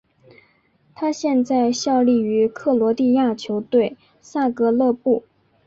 [0.95, 5.23] 他现在效力于克罗地亚球队萨格勒布。